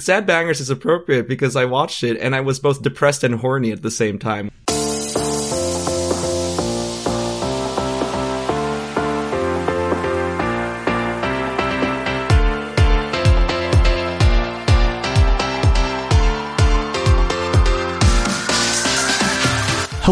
[0.00, 3.70] Sad Bangers is appropriate because I watched it and I was both depressed and horny
[3.70, 4.50] at the same time.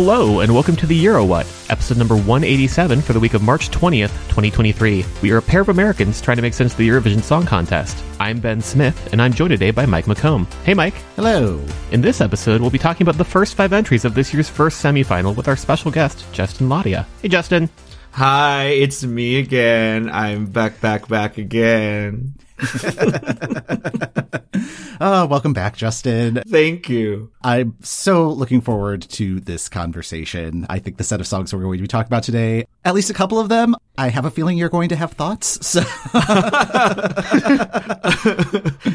[0.01, 3.69] Hello, and welcome to the Euro What, episode number 187 for the week of March
[3.71, 5.05] 20th, 2023.
[5.23, 8.01] We are a pair of Americans trying to make sense of the Eurovision Song Contest.
[8.21, 10.47] I'm Ben Smith, and I'm joined today by Mike McComb.
[10.63, 10.95] Hey, Mike.
[11.17, 11.61] Hello.
[11.91, 14.81] In this episode, we'll be talking about the first five entries of this year's first
[14.81, 17.05] semifinal with our special guest, Justin Ladia.
[17.21, 17.69] Hey, Justin.
[18.13, 20.11] Hi, it's me again.
[20.11, 22.35] I'm back, back, back again.
[25.01, 26.43] oh, welcome back, Justin.
[26.49, 27.31] Thank you.
[27.43, 30.67] I'm so looking forward to this conversation.
[30.69, 33.11] I think the set of songs we're going to be talking about today, at least
[33.11, 35.67] a couple of them, I have a feeling you're going to have thoughts.
[35.67, 35.81] So.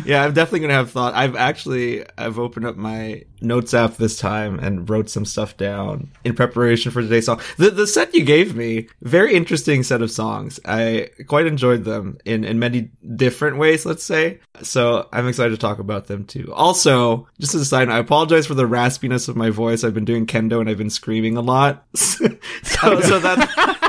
[0.06, 1.14] yeah, I'm definitely going to have thought.
[1.14, 6.10] I've actually I've opened up my notes app this time and wrote some stuff down
[6.24, 7.42] in preparation for today's song.
[7.58, 10.60] The the set you gave me, very interesting set of songs.
[10.66, 14.40] I quite enjoyed them in in many different ways, let's say.
[14.64, 16.52] So I'm excited to talk about them too.
[16.54, 19.84] Also, just as a side note, I apologize for the raspiness of my voice.
[19.84, 21.86] I've been doing kendo and I've been screaming a lot.
[21.94, 22.30] so,
[22.64, 23.80] so that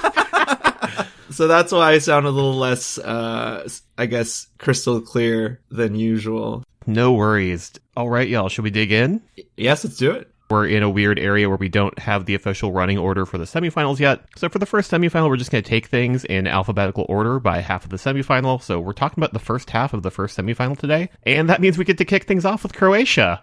[1.34, 3.68] so that's why I sound a little less, uh,
[3.98, 6.64] I guess, crystal clear than usual.
[6.86, 7.72] No worries.
[7.96, 8.48] All right, y'all.
[8.48, 9.20] Should we dig in?
[9.56, 10.30] Yes, let's do it.
[10.50, 13.44] We're in a weird area where we don't have the official running order for the
[13.44, 14.20] semifinals yet.
[14.36, 17.60] So for the first semifinal, we're just going to take things in alphabetical order by
[17.60, 18.62] half of the semifinal.
[18.62, 21.08] So we're talking about the first half of the first semifinal today.
[21.24, 23.42] And that means we get to kick things off with Croatia.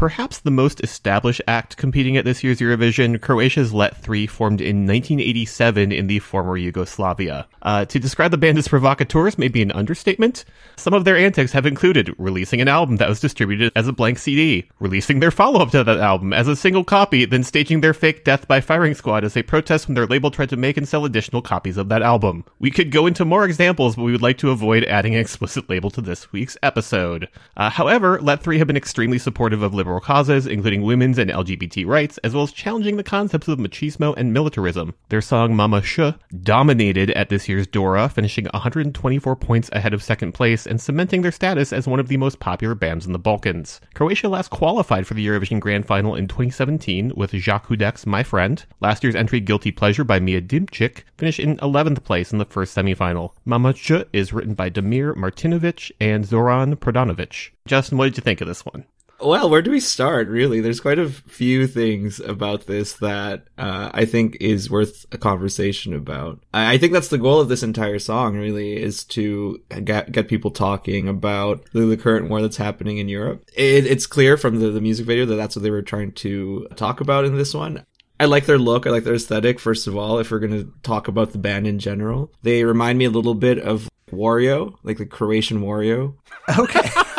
[0.00, 4.86] Perhaps the most established act competing at this year's Eurovision, Croatia's Let 3 formed in
[4.86, 7.46] 1987 in the former Yugoslavia.
[7.60, 10.46] Uh, to describe the band as provocateurs may be an understatement.
[10.78, 14.18] Some of their antics have included releasing an album that was distributed as a blank
[14.18, 18.24] CD, releasing their follow-up to that album as a single copy, then staging their fake
[18.24, 21.04] Death by Firing Squad as a protest when their label tried to make and sell
[21.04, 22.46] additional copies of that album.
[22.58, 25.68] We could go into more examples, but we would like to avoid adding an explicit
[25.68, 27.28] label to this week's episode.
[27.54, 31.86] Uh, however, Let 3 have been extremely supportive of liberal causes, including women's and LGBT
[31.86, 34.94] rights, as well as challenging the concepts of machismo and militarism.
[35.08, 36.12] Their song Mama Sh
[36.42, 41.32] dominated at this year's Dora, finishing 124 points ahead of second place and cementing their
[41.32, 43.80] status as one of the most popular bands in the Balkans.
[43.94, 48.62] Croatia last qualified for the Eurovision Grand Final in 2017 with Jacques Houdek's My Friend.
[48.80, 52.76] Last year's entry Guilty Pleasure by Mia Dimšić finished in 11th place in the first
[52.76, 53.32] semifinal.
[53.46, 57.50] Mama Sh is written by Damir Martinovic and Zoran Prodanovic.
[57.66, 58.84] Justin, what did you think of this one?
[59.22, 60.28] Well, where do we start?
[60.28, 65.18] Really, there's quite a few things about this that uh, I think is worth a
[65.18, 66.42] conversation about.
[66.54, 68.36] I, I think that's the goal of this entire song.
[68.36, 73.08] Really, is to get get people talking about the, the current war that's happening in
[73.08, 73.44] Europe.
[73.54, 76.66] It, it's clear from the, the music video that that's what they were trying to
[76.76, 77.84] talk about in this one.
[78.18, 78.86] I like their look.
[78.86, 79.58] I like their aesthetic.
[79.58, 82.98] First of all, if we're going to talk about the band in general, they remind
[82.98, 86.14] me a little bit of Wario, like the Croatian Wario.
[86.58, 86.80] Okay.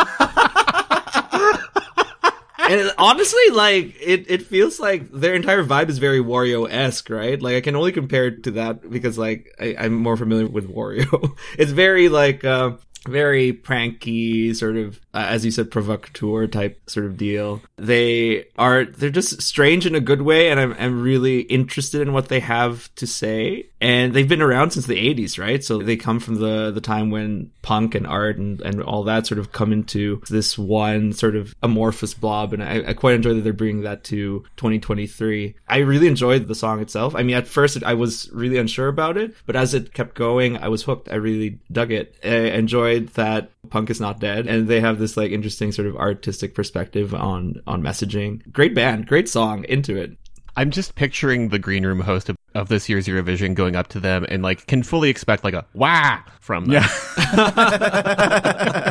[2.71, 7.41] and honestly, like it, it feels like their entire vibe is very Wario esque, right?
[7.41, 10.69] Like I can only compare it to that because like I, am more familiar with
[10.69, 11.37] Wario.
[11.57, 12.77] it's very like uh,
[13.07, 17.62] very pranky, sort of uh, as you said, provocateur type sort of deal.
[17.78, 22.13] They are they're just strange in a good way, and I'm I'm really interested in
[22.13, 23.67] what they have to say.
[23.81, 25.63] And they've been around since the 80s, right?
[25.63, 29.28] So they come from the the time when punk and art and and all that
[29.28, 32.53] sort of come into this one sort of amorphous blob.
[32.53, 35.55] And I, I quite enjoy that they're bringing that to 2023.
[35.67, 37.16] I really enjoyed the song itself.
[37.16, 40.58] I mean, at first I was really unsure about it, but as it kept going,
[40.58, 41.09] I was hooked.
[41.09, 42.16] I really dug it.
[42.23, 45.97] I enjoyed that punk is not dead, and they have this like interesting sort of
[45.97, 48.49] artistic perspective on on messaging.
[48.52, 50.17] Great band, great song, into it.
[50.58, 53.99] I'm just picturing the green room host of, of this year's Eurovision going up to
[54.02, 56.84] them and like can fully expect like a wah from them.
[56.84, 56.88] Yeah.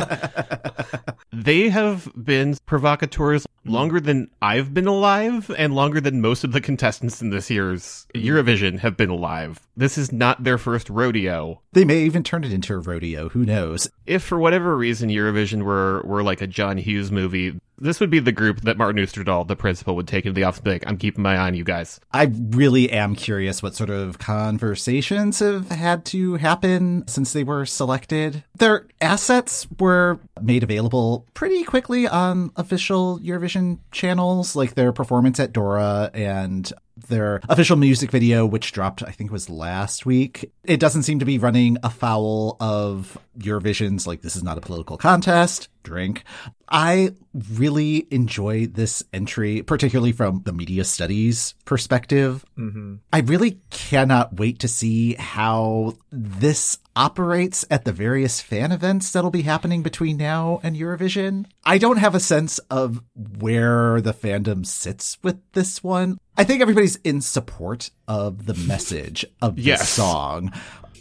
[1.51, 6.61] they have been provocateurs longer than I've been alive and longer than most of the
[6.61, 9.59] contestants in this year's Eurovision have been alive.
[9.75, 11.61] This is not their first rodeo.
[11.73, 13.27] They may even turn it into a rodeo.
[13.27, 13.89] Who knows?
[14.05, 18.19] If for whatever reason Eurovision were, were like a John Hughes movie, this would be
[18.19, 20.87] the group that Martin Österdahl, the principal, would take into the office and be like,
[20.87, 21.99] I'm keeping my eye on you guys.
[22.13, 27.65] I really am curious what sort of conversations have had to happen since they were
[27.65, 28.43] selected.
[28.57, 35.53] Their assets were made available pretty quickly on official Eurovision channels, like their performance at
[35.53, 36.71] Dora and
[37.07, 40.51] their official music video, which dropped, I think it was last week.
[40.63, 44.97] It doesn't seem to be running afoul of Eurovision's, like, this is not a political
[44.97, 46.23] contest, drink.
[46.67, 47.15] I
[47.49, 52.45] really enjoy this entry, particularly from the media studies perspective.
[52.57, 52.95] Mm-hmm.
[53.11, 59.31] I really cannot wait to see how this operates at the various fan events that'll
[59.31, 61.45] be happening between now and Eurovision.
[61.63, 66.17] I don't have a sense of where the fandom sits with this one.
[66.37, 69.89] I think everybody's in support of the message of this Yes.
[69.89, 70.51] song.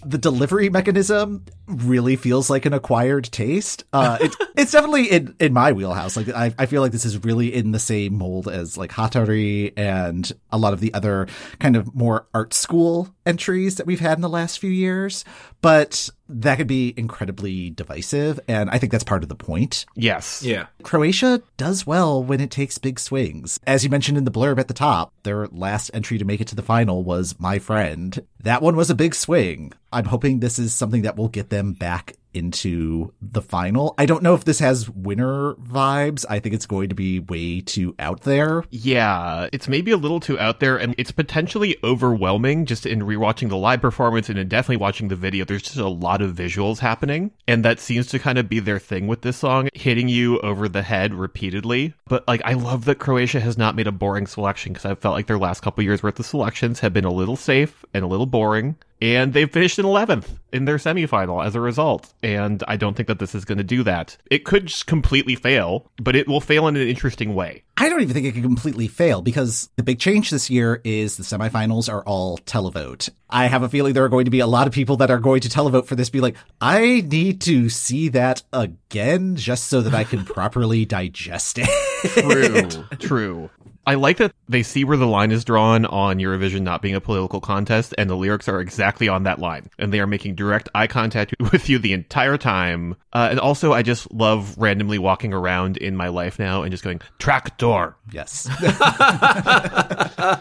[0.05, 3.85] The delivery mechanism really feels like an acquired taste.
[3.93, 6.17] Uh, it, it's definitely in, in my wheelhouse.
[6.17, 9.73] Like I, I feel like this is really in the same mold as like Hatari
[9.77, 11.29] and a lot of the other
[11.59, 15.25] kind of more art school entries that we've had in the last few years.
[15.63, 19.85] But that could be incredibly divisive, and I think that's part of the point.
[19.95, 20.43] Yes.
[20.43, 20.67] Yeah.
[20.83, 23.59] Croatia does well when it takes big swings.
[23.67, 26.49] As you mentioned in the blurb at the top, their last entry to make it
[26.49, 28.19] to the final was My Friend.
[28.43, 29.73] That one was a big swing.
[29.93, 33.95] I'm hoping this is something that will get them back into the final.
[33.99, 36.25] I don't know if this has winner vibes.
[36.29, 38.65] I think it's going to be way too out there.
[38.71, 43.49] Yeah, it's maybe a little too out there, and it's potentially overwhelming just in rewatching
[43.49, 45.45] the live performance and in definitely watching the video.
[45.45, 48.79] There's just a lot of visuals happening, and that seems to kind of be their
[48.79, 51.95] thing with this song, hitting you over the head repeatedly.
[52.09, 55.15] But like, I love that Croatia has not made a boring selection because I felt
[55.15, 58.09] like their last couple years worth of selections have been a little safe and a
[58.09, 58.77] little boring.
[59.01, 62.13] And they've finished in 11th in their semifinal as a result.
[62.23, 64.17] And I don't think that this is going to do that.
[64.31, 67.63] It could just completely fail, but it will fail in an interesting way.
[67.77, 71.17] I don't even think it could completely fail because the big change this year is
[71.17, 73.09] the semifinals are all televote.
[73.31, 75.19] I have a feeling there are going to be a lot of people that are
[75.19, 79.81] going to televote for this be like, I need to see that again just so
[79.81, 81.69] that I can properly digest it.
[82.03, 83.51] True, true.
[83.91, 87.01] I like that they see where the line is drawn on Eurovision not being a
[87.01, 90.69] political contest, and the lyrics are exactly on that line, and they are making direct
[90.77, 92.95] eye contact with you the entire time.
[93.13, 96.85] Uh, and also, I just love randomly walking around in my life now and just
[96.85, 97.97] going tractor.
[98.13, 98.49] yes.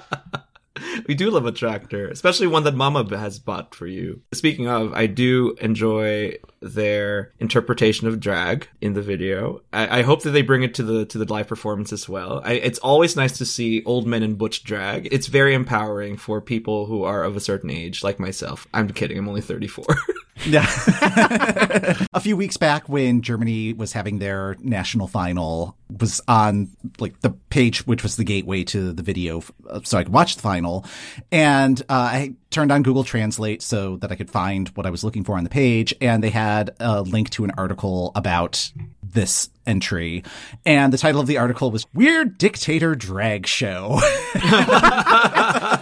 [1.08, 4.22] We do love a tractor, especially one that Mama has bought for you.
[4.34, 9.62] Speaking of, I do enjoy their interpretation of drag in the video.
[9.72, 12.42] I, I hope that they bring it to the to the live performance as well.
[12.44, 15.08] I, it's always nice to see old men in butch drag.
[15.12, 18.68] It's very empowering for people who are of a certain age, like myself.
[18.74, 19.18] I'm kidding.
[19.18, 19.86] I'm only 34.
[20.46, 20.66] Yeah.
[22.14, 26.70] a few weeks back when Germany was having their national final was on
[27.00, 30.36] like the page which was the gateway to the video uh, so I could watch
[30.36, 30.86] the final
[31.32, 35.04] and uh, I turned on Google Translate so that I could find what I was
[35.04, 38.72] looking for on the page and they had a link to an article about
[39.04, 40.24] this entry
[40.66, 44.00] and the title of the article was Weird Dictator Drag Show.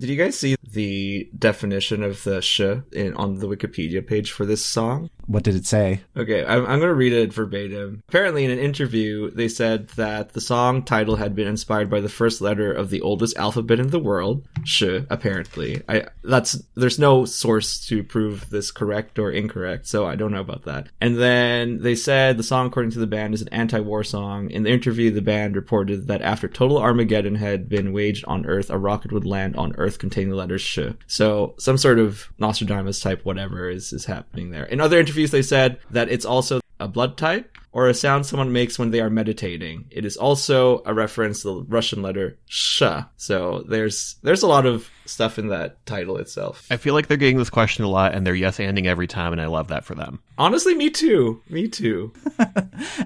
[0.00, 4.46] Did you guys see the definition of the sh in, on the Wikipedia page for
[4.46, 5.10] this song?
[5.30, 6.00] what did it say?
[6.16, 8.02] Okay, I'm, I'm going to read it verbatim.
[8.08, 12.08] Apparently, in an interview, they said that the song title had been inspired by the
[12.08, 14.82] first letter of the oldest alphabet in the world, sh.
[15.08, 20.32] Apparently, I that's there's no source to prove this correct or incorrect, so I don't
[20.32, 20.88] know about that.
[21.00, 24.50] And then they said the song, according to the band, is an anti-war song.
[24.50, 28.68] In the interview, the band reported that after total Armageddon had been waged on Earth,
[28.68, 30.78] a rocket would land on Earth containing the letters sh.
[31.06, 34.64] So some sort of Nostradamus type whatever is is happening there.
[34.64, 38.52] In other interviews, they said that it's also a blood type or a sound someone
[38.52, 39.86] makes when they are meditating.
[39.90, 42.82] It is also a reference to the Russian letter sh.
[43.16, 46.66] So there's there's a lot of stuff in that title itself.
[46.70, 49.32] I feel like they're getting this question a lot, and they're yes anding every time,
[49.32, 50.20] and I love that for them.
[50.38, 51.42] Honestly, me too.
[51.48, 52.12] Me too.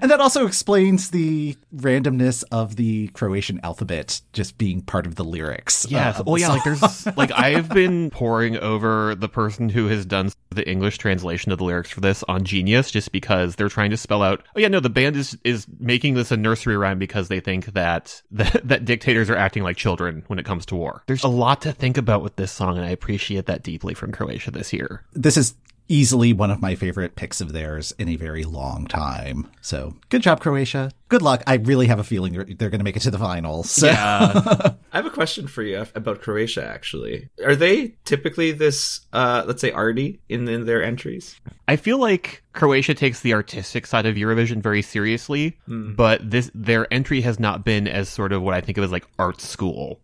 [0.01, 5.23] And that also explains the randomness of the Croatian alphabet just being part of the
[5.23, 5.85] lyrics.
[5.89, 6.19] Yes.
[6.19, 6.49] uh, well, yeah.
[6.49, 11.51] Like there's like I've been poring over the person who has done the English translation
[11.51, 14.43] of the lyrics for this on Genius, just because they're trying to spell out.
[14.55, 17.65] Oh yeah, no, the band is is making this a nursery rhyme because they think
[17.73, 21.03] that that, that dictators are acting like children when it comes to war.
[21.07, 24.11] There's a lot to think about with this song, and I appreciate that deeply from
[24.11, 25.03] Croatia this year.
[25.13, 25.55] this is
[25.87, 29.47] easily one of my favorite picks of theirs in a very long time.
[29.61, 30.91] So good job, Croatia.
[31.07, 31.43] Good luck.
[31.45, 33.69] I really have a feeling they're, they're going to make it to the finals.
[33.69, 33.89] So.
[33.91, 36.65] I have a question for you about Croatia.
[36.65, 41.39] Actually, are they typically this, uh, let's say, arty in, in their entries?
[41.67, 46.91] I feel like Croatia takes the artistic side of Eurovision very seriously, but this their
[46.93, 49.99] entry has not been as sort of what I think of as like art school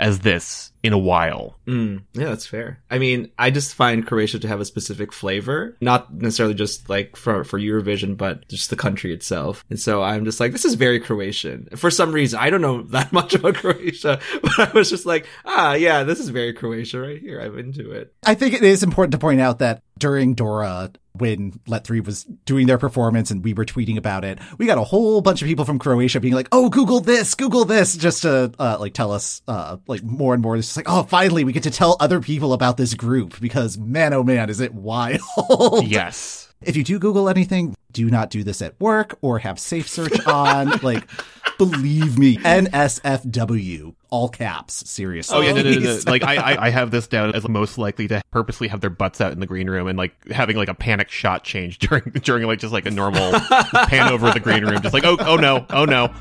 [0.00, 1.58] as this in a while.
[1.66, 2.82] Mm, yeah, that's fair.
[2.90, 7.16] I mean, I just find Croatia to have a specific flavor, not necessarily just like
[7.16, 9.64] for for Eurovision, but just the country itself.
[9.70, 11.68] And so I'm just like, this is very Croatian.
[11.76, 15.26] For some reason, I don't know that much about Croatia, but I was just like,
[15.44, 17.40] ah, yeah, this is very Croatia right here.
[17.40, 18.14] I'm into it.
[18.24, 22.24] I think it is important to point out that during Dora, when Let 3 was
[22.24, 25.46] doing their performance and we were tweeting about it, we got a whole bunch of
[25.46, 29.12] people from Croatia being like, oh, Google this, Google this, just to, uh, like tell
[29.12, 30.56] us, uh, like more and more.
[30.56, 33.78] It's just like, oh, finally we get to tell other people about this group because
[33.78, 35.20] man, oh man, is it wild.
[35.84, 36.48] Yes.
[36.62, 40.26] If you do Google anything, do not do this at work or have safe search
[40.26, 40.68] on.
[40.82, 41.08] like,
[41.56, 45.38] believe me, NSFW, all caps, seriously.
[45.38, 46.00] Oh yeah, no, no, no, no.
[46.06, 49.22] like I, I, I have this down as most likely to purposely have their butts
[49.22, 52.44] out in the green room and like having like a panic shot change during during
[52.44, 53.32] like just like a normal
[53.86, 56.12] pan over the green room, just like oh oh no oh no.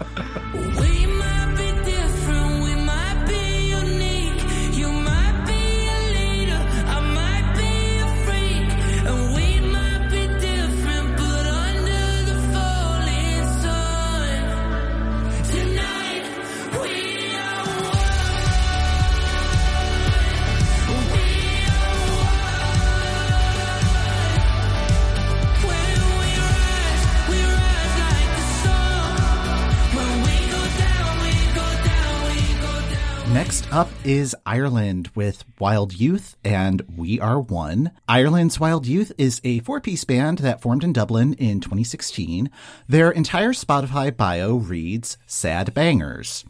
[33.74, 37.90] Up is Ireland with Wild Youth and We Are One.
[38.08, 42.52] Ireland's Wild Youth is a four piece band that formed in Dublin in 2016.
[42.88, 46.46] Their entire Spotify bio reads Sad Bangers.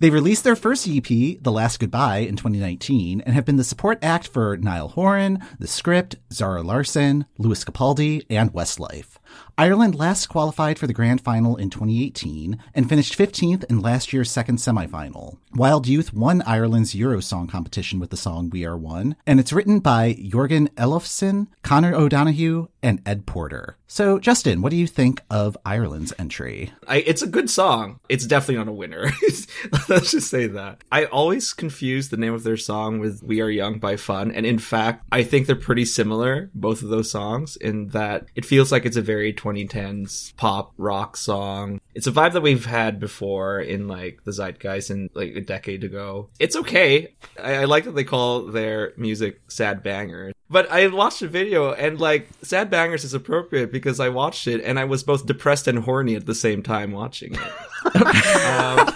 [0.00, 3.98] They released their first EP, The Last Goodbye, in 2019 and have been the support
[4.00, 9.18] act for Niall Horan, The Script, Zara Larsson, Lewis Capaldi, and Westlife.
[9.56, 14.30] Ireland last qualified for the grand final in 2018 and finished 15th in last year's
[14.30, 15.38] second semifinal.
[15.52, 19.80] Wild Youth won Ireland's Eurosong competition with the song We Are One, and it's written
[19.80, 23.76] by Jörgen Elofsson, Conor O'Donohoe, and Ed Porter.
[23.86, 26.72] So, Justin, what do you think of Ireland's entry?
[26.86, 28.00] I, it's a good song.
[28.08, 29.10] It's definitely not a winner.
[29.88, 30.82] Let's just say that.
[30.92, 34.30] I always confuse the name of their song with We Are Young by Fun.
[34.30, 38.44] And in fact, I think they're pretty similar, both of those songs, in that it
[38.44, 41.80] feels like it's a very 2010s pop rock song.
[41.94, 45.84] It's a vibe that we've had before in like the zeitgeist and like a decade
[45.84, 46.28] ago.
[46.38, 47.14] It's okay.
[47.42, 50.34] I, I like that they call their music sad bangers.
[50.50, 54.62] But I watched the video and like sad bangers is appropriate because I watched it
[54.62, 57.94] and I was both depressed and horny at the same time watching it.
[58.46, 58.88] um,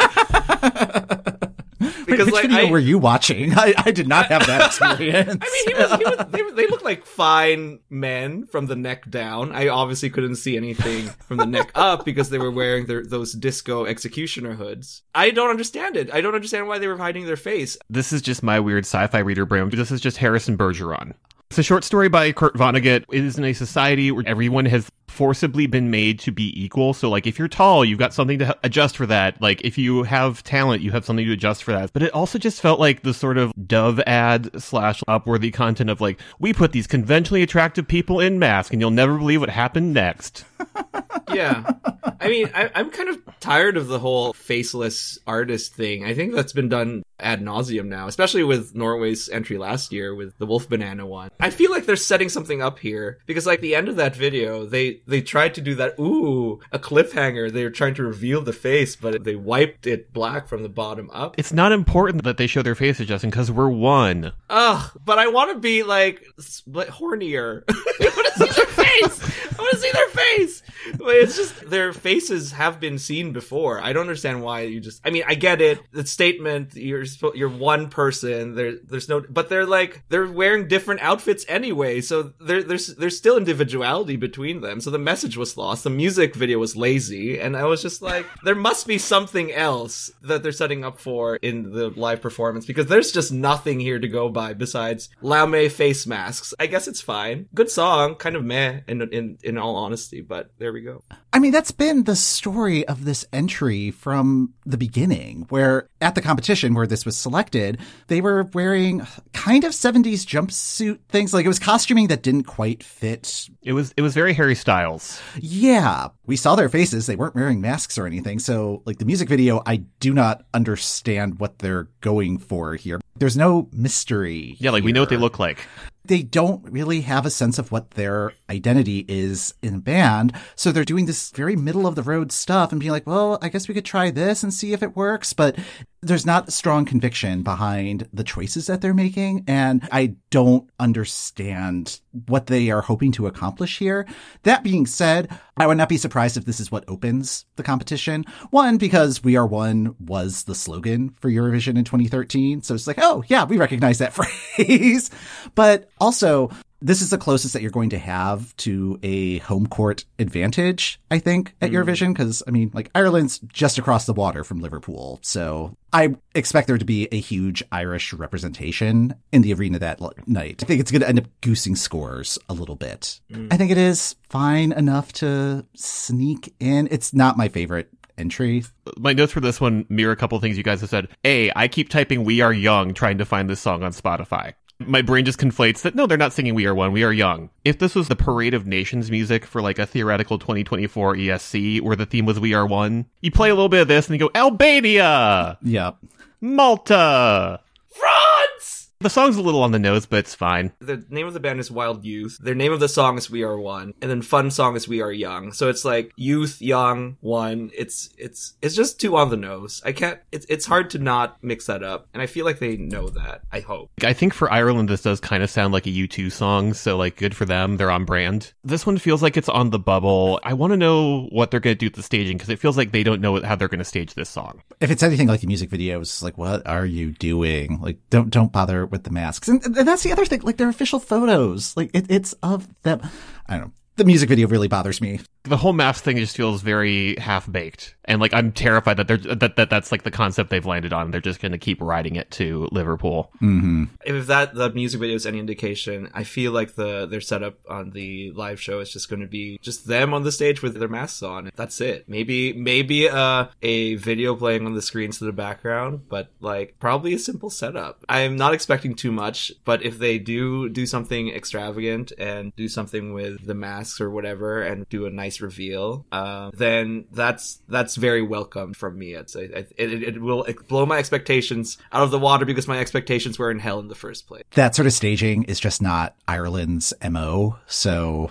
[2.12, 3.52] because Which like video I, were you watching?
[3.57, 5.37] I, I did not have that experience.
[5.40, 9.11] I mean, he was, he was, they, they look like fine men from the neck
[9.11, 9.52] down.
[9.52, 13.33] I obviously couldn't see anything from the neck up because they were wearing their those
[13.33, 15.02] disco executioner hoods.
[15.14, 16.12] I don't understand it.
[16.12, 17.76] I don't understand why they were hiding their face.
[17.90, 19.71] This is just my weird sci-fi reader brain.
[19.71, 21.14] This is just Harrison Bergeron.
[21.52, 23.04] It's a short story by Kurt Vonnegut.
[23.12, 26.95] It is in a society where everyone has forcibly been made to be equal.
[26.95, 29.40] So, like, if you're tall, you've got something to adjust for that.
[29.40, 31.92] Like, if you have talent, you have something to adjust for that.
[31.92, 36.00] But it also just felt like the sort of Dove ad slash Upworthy content of
[36.00, 39.92] like, we put these conventionally attractive people in masks, and you'll never believe what happened
[39.95, 40.45] next.
[41.33, 41.73] Yeah,
[42.21, 46.04] I mean, I, I'm kind of tired of the whole faceless artist thing.
[46.04, 50.37] I think that's been done ad nauseum now, especially with Norway's entry last year with
[50.38, 51.31] the Wolf Banana one.
[51.40, 54.66] I feel like they're setting something up here because, like, the end of that video,
[54.66, 55.99] they they tried to do that.
[55.99, 57.52] Ooh, a cliffhanger.
[57.52, 61.11] They were trying to reveal the face, but they wiped it black from the bottom
[61.12, 61.35] up.
[61.38, 64.32] It's not important that they show their faces, Justin, because we're one.
[64.49, 67.64] Ugh, but I want to be like split hornier.
[68.92, 69.52] I want to see their face.
[69.52, 70.62] I want to see their face.
[71.00, 73.80] It's just their faces have been seen before.
[73.80, 75.00] I don't understand why you just.
[75.04, 75.80] I mean, I get it.
[75.92, 78.54] The statement you're you're one person.
[78.54, 82.00] There, there's no, but they're like they're wearing different outfits anyway.
[82.00, 84.80] So there, there's there's still individuality between them.
[84.80, 85.84] So the message was lost.
[85.84, 90.11] The music video was lazy, and I was just like, there must be something else
[90.22, 94.08] that they're setting up for in the live performance because there's just nothing here to
[94.08, 96.54] go by besides Laume face masks.
[96.58, 97.49] I guess it's fine.
[97.54, 101.02] Good song, kind of meh in in in all honesty, but there we go.
[101.32, 106.20] I mean, that's been the story of this entry from the beginning, where at the
[106.20, 111.32] competition where this was selected, they were wearing kind of 70s jumpsuit things.
[111.32, 113.48] Like it was costuming that didn't quite fit.
[113.62, 115.20] It was it was very Harry Styles.
[115.38, 117.06] Yeah, we saw their faces.
[117.06, 118.38] They weren't wearing masks or anything.
[118.38, 123.00] So, like the music video, I do not understand what they're going for here.
[123.16, 124.57] There's no mystery.
[124.59, 125.66] Yeah, like we know what they look like.
[126.04, 130.33] they don't really have a sense of what their identity is in a band.
[130.57, 133.49] So they're doing this very middle of the road stuff and being like, well, I
[133.49, 135.33] guess we could try this and see if it works.
[135.33, 135.57] But
[136.02, 139.44] there's not strong conviction behind the choices that they're making.
[139.47, 144.06] And I don't understand what they are hoping to accomplish here.
[144.42, 148.25] That being said, I would not be surprised if this is what opens the competition.
[148.50, 152.62] One, because We Are One was the slogan for Eurovision in 2013.
[152.62, 154.12] So it's like, oh, yeah, we recognize that
[154.56, 155.11] phrase.
[155.54, 156.50] but also,
[156.82, 161.18] this is the closest that you're going to have to a home court advantage, I
[161.18, 162.06] think, at Eurovision.
[162.06, 162.12] Hmm.
[162.12, 165.18] Because, I mean, like, Ireland's just across the water from Liverpool.
[165.22, 170.12] So I expect there to be a huge Irish representation in the arena that l-
[170.26, 170.62] night.
[170.62, 173.20] I think it's going to end up goosing scores a little bit.
[173.32, 173.48] Hmm.
[173.50, 176.88] I think it is fine enough to sneak in.
[176.90, 178.64] It's not my favorite entry.
[178.98, 181.08] My notes for this one mirror a couple of things you guys have said.
[181.24, 184.52] A, I keep typing "We Are Young" trying to find this song on Spotify.
[184.88, 187.50] My brain just conflates that no, they're not singing "We Are One." We are young.
[187.64, 191.96] If this was the Parade of Nations music for like a theoretical 2024 ESC, where
[191.96, 194.28] the theme was "We Are One," you play a little bit of this and you
[194.28, 195.96] go Albania, Yep.
[196.40, 197.60] Malta.
[197.88, 198.81] France!
[199.02, 200.73] The song's a little on the nose, but it's fine.
[200.78, 202.38] The name of the band is Wild Youth.
[202.40, 205.02] Their name of the song is We Are One, and then fun song is We
[205.02, 205.52] Are Young.
[205.52, 207.73] So it's like youth, young, one.
[207.76, 209.82] It's it's it's just too on the nose.
[209.85, 210.21] I can't.
[210.30, 213.42] It's it's hard to not mix that up, and I feel like they know that.
[213.50, 213.90] I hope.
[214.04, 217.16] I think for Ireland, this does kind of sound like a U2 song, so like
[217.16, 217.78] good for them.
[217.78, 218.52] They're on brand.
[218.62, 220.38] This one feels like it's on the bubble.
[220.44, 222.76] I want to know what they're going to do with the staging because it feels
[222.76, 224.62] like they don't know how they're going to stage this song.
[224.80, 227.80] if it's anything like the music videos, it's like what are you doing?
[227.80, 229.49] Like don't don't bother with the masks.
[229.49, 230.42] And, and that's the other thing.
[230.42, 231.76] Like they're official photos.
[231.76, 233.00] Like it, it's of them.
[233.46, 233.72] I don't know.
[233.96, 235.20] The music video really bothers me.
[235.44, 239.16] The whole mask thing just feels very half baked, and like I'm terrified that they're
[239.16, 241.11] that, that that's like the concept they've landed on.
[241.11, 243.32] They're just going to keep riding it to Liverpool.
[243.42, 243.84] Mm-hmm.
[244.04, 247.90] If that the music video is any indication, I feel like the their setup on
[247.90, 250.88] the live show is just going to be just them on the stage with their
[250.88, 251.50] masks on.
[251.56, 252.08] That's it.
[252.08, 257.14] Maybe maybe uh, a video playing on the screens to the background, but like probably
[257.14, 258.04] a simple setup.
[258.08, 263.12] I'm not expecting too much, but if they do do something extravagant and do something
[263.12, 268.23] with the masks or whatever and do a nice reveal, uh, then that's that's very
[268.23, 269.14] welcome from me.
[269.14, 272.78] It's I, I, it, it will blow my expectations out of the water because my
[272.78, 274.42] expectations were in hell in the first place.
[274.54, 277.58] That sort of staging is just not Ireland's mo.
[277.66, 278.30] So,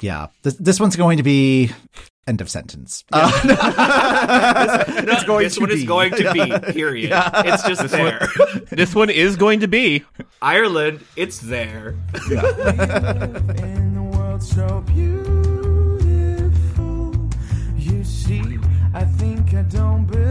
[0.00, 1.70] yeah, this, this one's going to be
[2.26, 3.04] end of sentence.
[3.12, 5.86] Uh, it's going this to one is be.
[5.86, 6.72] going to be.
[6.72, 7.12] Period.
[7.12, 8.26] It's just there.
[8.70, 10.04] this one is going to be.
[10.40, 11.96] Ireland, it's there.
[13.58, 14.10] in
[18.30, 18.58] see,
[18.94, 20.29] I think I don't believe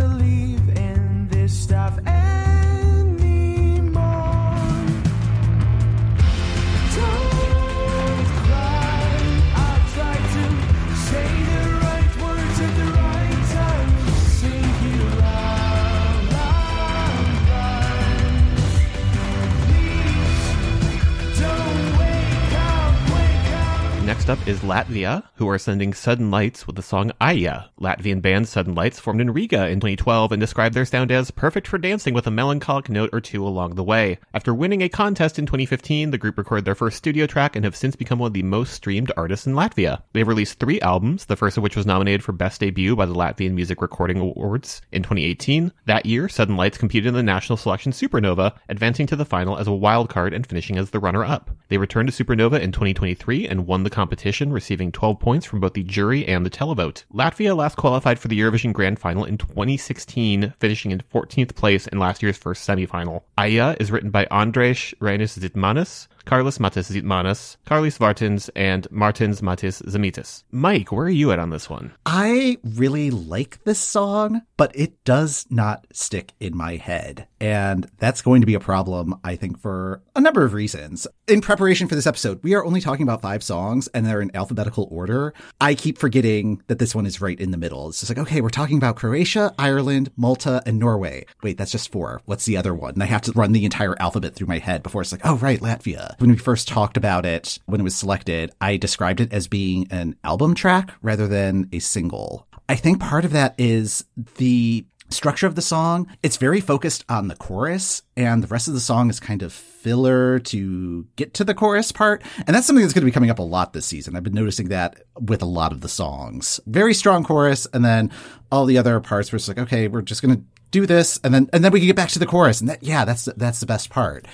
[24.29, 27.69] Next up is Latvia, who are sending Sudden Lights with the song Aijā.
[27.81, 31.67] Latvian band Sudden Lights formed in Riga in 2012 and described their sound as perfect
[31.67, 34.19] for dancing with a melancholic note or two along the way.
[34.31, 37.75] After winning a contest in 2015, the group recorded their first studio track and have
[37.75, 40.03] since become one of the most streamed artists in Latvia.
[40.13, 43.15] They've released three albums, the first of which was nominated for Best Debut by the
[43.15, 45.73] Latvian Music Recording Awards in 2018.
[45.87, 49.65] That year, Sudden Lights competed in the national selection Supernova, advancing to the final as
[49.65, 51.49] a wild card and finishing as the runner-up.
[51.69, 54.18] They returned to Supernova in 2023 and won the competition,
[54.51, 57.03] receiving 12 points from both the jury and the televote.
[57.13, 61.99] Latvia last qualified for the Eurovision Grand Final in 2016, finishing in 14th place in
[61.99, 63.23] last year's first semifinal.
[63.37, 69.81] Aijā is written by Andrejs Reinis Zitmanis, Carlos Matis Zitmanis, Carlis Vartins, and Martins Matis
[69.81, 70.43] Zamitis.
[70.51, 71.91] Mike, where are you at on this one?
[72.05, 77.27] I really like this song, but it does not stick in my head.
[77.41, 81.07] And that's going to be a problem, I think, for a number of reasons.
[81.27, 84.35] In preparation for this episode, we are only talking about five songs and they're in
[84.35, 85.33] alphabetical order.
[85.59, 87.89] I keep forgetting that this one is right in the middle.
[87.89, 91.25] It's just like, okay, we're talking about Croatia, Ireland, Malta, and Norway.
[91.41, 92.21] Wait, that's just four.
[92.25, 92.93] What's the other one?
[92.93, 95.37] And I have to run the entire alphabet through my head before it's like, oh,
[95.37, 96.18] right, Latvia.
[96.19, 99.87] When we first talked about it, when it was selected, I described it as being
[99.89, 102.45] an album track rather than a single.
[102.67, 104.03] I think part of that is
[104.35, 106.07] the structure of the song.
[106.21, 109.53] It's very focused on the chorus, and the rest of the song is kind of
[109.53, 112.21] filler to get to the chorus part.
[112.45, 114.17] And that's something that's going to be coming up a lot this season.
[114.17, 116.59] I've been noticing that with a lot of the songs.
[116.67, 118.11] Very strong chorus, and then
[118.51, 121.33] all the other parts were just like, okay, we're just going to do this, and
[121.33, 123.61] then and then we can get back to the chorus, and that yeah, that's that's
[123.61, 124.27] the best part.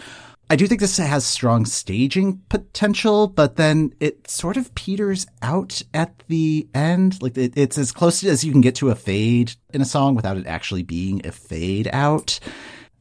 [0.47, 5.81] I do think this has strong staging potential, but then it sort of peters out
[5.91, 7.19] at the end.
[7.21, 10.13] Like it, it's as close as you can get to a fade in a song
[10.13, 12.39] without it actually being a fade out.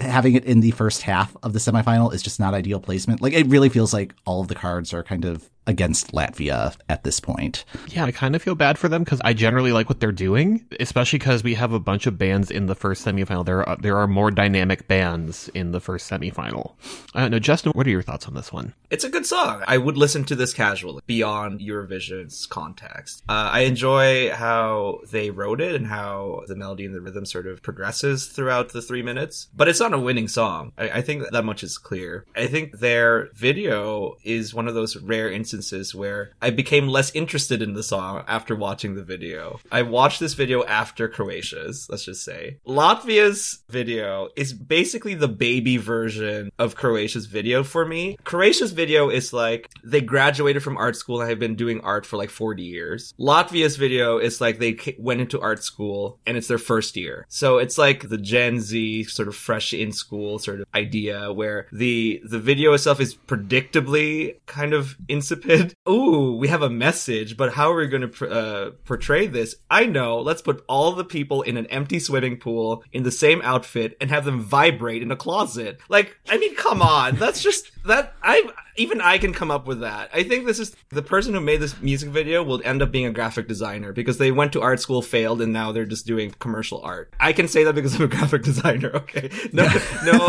[0.01, 3.21] Having it in the first half of the semifinal is just not ideal placement.
[3.21, 7.05] Like it really feels like all of the cards are kind of against Latvia at
[7.05, 7.65] this point.
[7.89, 10.67] Yeah, I kind of feel bad for them because I generally like what they're doing,
[10.81, 13.45] especially because we have a bunch of bands in the first semifinal.
[13.45, 16.73] There are there are more dynamic bands in the first semifinal.
[17.15, 17.73] I don't know, Justin.
[17.73, 18.75] What are your thoughts on this one?
[18.91, 19.63] It's a good song.
[19.67, 23.23] I would listen to this casually, beyond Eurovision's context.
[23.29, 27.47] Uh, I enjoy how they wrote it and how the melody and the rhythm sort
[27.47, 29.49] of progresses throughout the three minutes.
[29.57, 30.73] But it's not a winning song.
[30.79, 32.25] I, I think that much is clear.
[32.37, 35.54] I think their video is one of those rare instances
[35.95, 39.61] where I became less interested in the song after watching the video.
[39.71, 42.59] I watched this video after Croatia's, let's just say.
[42.67, 48.17] Latvia's video is basically the baby version of Croatia's video for me.
[48.25, 52.17] Croatia's video is like they graduated from art school and have been doing art for
[52.17, 53.15] like 40 years.
[53.19, 57.27] Latvia's video is like they went into art school and it's their first year.
[57.29, 61.67] So it's like the Gen Z sort of fresh in school sort of idea where
[61.73, 65.44] the the video itself is predictably kind of insipid.
[65.89, 69.57] Ooh, we have a message, but how are we going to pr- uh, portray this?
[69.71, 70.19] I know.
[70.21, 74.11] Let's put all the people in an empty swimming pool in the same outfit and
[74.11, 75.79] have them vibrate in a closet.
[75.89, 77.17] Like, I mean, come on.
[77.25, 80.11] That's just that I even I can come up with that.
[80.13, 83.07] I think this is the person who made this music video will end up being
[83.07, 86.35] a graphic designer because they went to art school, failed, and now they're just doing
[86.39, 87.13] commercial art.
[87.21, 88.91] I can say that because I'm a graphic designer.
[88.95, 89.67] Okay, no,
[90.05, 90.21] no.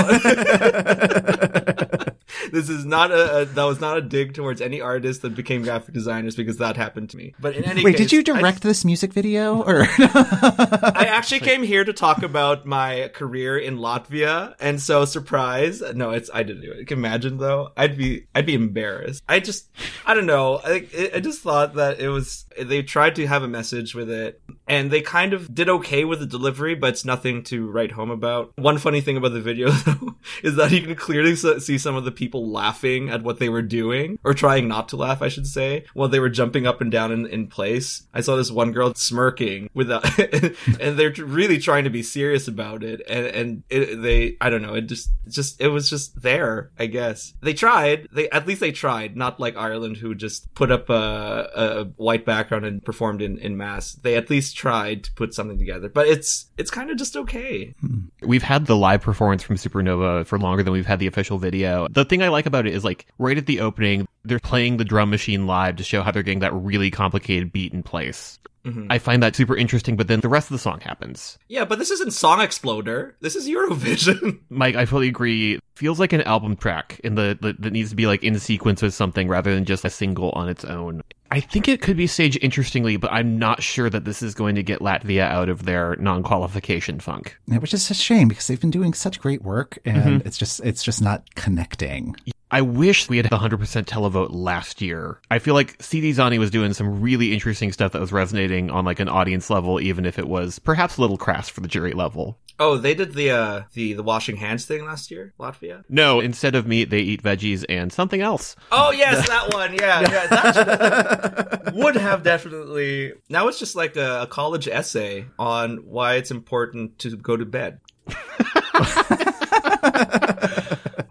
[2.52, 5.64] This is not a, a that was not a dig towards any artist that became
[5.64, 7.34] graphic designers because that happened to me.
[7.40, 9.84] But in any case, Wait, case, did you direct this music video or?
[10.00, 15.82] I actually came here to talk about my career in Latvia, and so surprise.
[15.94, 16.88] No, it's I didn't do it.
[16.88, 17.72] Can imagine though?
[17.78, 19.24] I'd be I'd be embarrassed.
[19.28, 19.70] I just
[20.06, 20.60] I don't know.
[20.64, 24.42] I I just thought that it was they tried to have a message with it,
[24.68, 28.10] and they kind of did okay with the delivery, but it's nothing to write home
[28.10, 28.54] about.
[28.58, 32.06] One funny thing about the video though is that you can clearly see some of
[32.06, 35.48] the people laughing at what they were doing, or trying not to laugh, I should
[35.48, 38.08] say, while they were jumping up and down in, in place.
[38.14, 42.48] I saw this one girl smirking with a, and they're really trying to be serious
[42.48, 46.22] about it, and and it, they I don't know, it just just it was just
[46.22, 47.34] there, I guess.
[47.42, 48.08] They tried.
[48.12, 52.26] They at least they tried, not like Ireland who just put up a, a white
[52.26, 53.94] background and performed in in mass.
[53.94, 57.76] They at least tried to put something together, but it's it's kind of just okay.
[57.80, 58.05] Hmm.
[58.26, 61.88] We've had the live performance from Supernova for longer than we've had the official video.
[61.90, 64.86] The thing I like about it is like right at the opening, they're playing the
[64.86, 68.40] drum machine live to show how they're getting that really complicated beat in place.
[68.66, 68.88] Mm-hmm.
[68.90, 71.38] I find that super interesting, but then the rest of the song happens.
[71.48, 73.16] Yeah, but this isn't Song Exploder.
[73.22, 74.40] This is Eurovision.
[74.50, 75.60] Mike, I fully agree.
[75.76, 78.82] Feels like an album track in the, the that needs to be like in sequence
[78.82, 81.04] with something rather than just a single on its own.
[81.36, 84.56] I think it could be staged interestingly, but I'm not sure that this is going
[84.56, 87.38] to get Latvia out of their non-qualification funk.
[87.46, 90.28] Yeah, which is a shame because they've been doing such great work and mm-hmm.
[90.28, 92.16] it's just it's just not connecting.
[92.52, 95.20] I wish we had the 100% televote last year.
[95.32, 98.86] I feel like Citi Zēni was doing some really interesting stuff that was resonating on
[98.86, 101.94] like an audience level, even if it was perhaps a little crass for the jury
[101.94, 102.38] level.
[102.58, 105.84] Oh, they did the uh the the washing hands thing last year, Latvia.
[105.90, 108.56] No, instead of meat, they eat veggies and something else.
[108.72, 109.74] Oh yes, that one.
[109.74, 110.28] Yeah, yeah.
[110.28, 113.12] That would have definitely.
[113.28, 117.46] Now it's just like a, a college essay on why it's important to go to
[117.46, 117.82] bed.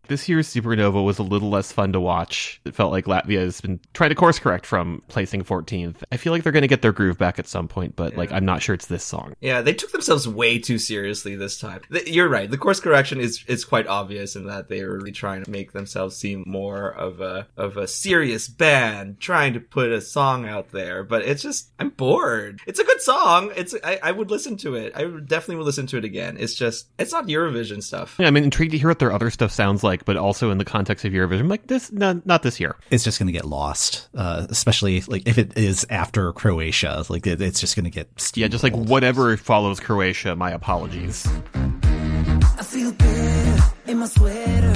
[0.08, 2.60] This year's Supernova was a little less fun to watch.
[2.64, 5.96] It felt like Latvia has been trying to course correct from placing 14th.
[6.12, 8.32] I feel like they're going to get their groove back at some point, but like
[8.32, 9.34] I'm not sure it's this song.
[9.40, 11.80] Yeah, they took themselves way too seriously this time.
[12.06, 12.50] You're right.
[12.50, 15.72] The course correction is is quite obvious in that they were really trying to make
[15.72, 20.70] themselves seem more of a of a serious band, trying to put a song out
[20.70, 21.04] there.
[21.04, 22.60] But it's just I'm bored.
[22.66, 23.52] It's a good song.
[23.56, 24.92] It's I, I would listen to it.
[24.96, 26.36] I definitely would listen to it again.
[26.38, 28.16] It's just it's not Eurovision stuff.
[28.18, 30.64] Yeah, I'm intrigued to hear what their other stuff sounds like, but also in the
[30.64, 32.76] context of Eurovision, like this, no, not this year.
[32.90, 37.04] It's just going to get lost, uh, especially like if it is after Croatia.
[37.08, 41.26] Like it, it's just going to get Yeah, just like whatever follows Croatia, my apologies.
[41.54, 44.72] I feel good in my sweater.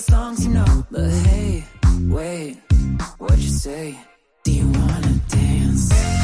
[0.00, 0.86] Songs, you know.
[0.90, 1.64] But hey,
[2.02, 2.58] wait,
[3.18, 3.98] what you say?
[4.44, 6.19] Do you wanna dance?